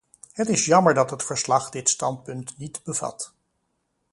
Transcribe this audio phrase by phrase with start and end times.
[0.33, 3.33] Het is jammer dat het verslag dit standpunt niet bevat.